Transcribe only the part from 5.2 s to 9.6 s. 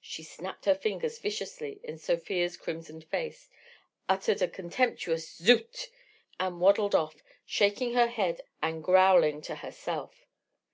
"Zut!" and waddled off, shaking her head and growling to